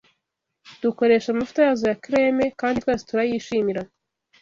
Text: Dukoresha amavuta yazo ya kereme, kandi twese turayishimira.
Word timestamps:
Dukoresha 0.81 1.27
amavuta 1.31 1.59
yazo 1.67 1.85
ya 1.91 1.97
kereme, 2.03 2.45
kandi 2.59 2.81
twese 2.83 3.03
turayishimira. 3.09 3.81